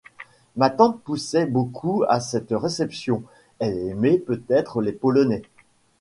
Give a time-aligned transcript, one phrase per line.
[0.55, 3.21] Ma tante poussait beaucoup à cette réception;
[3.59, 5.43] elle aimait peut-être les Polonais!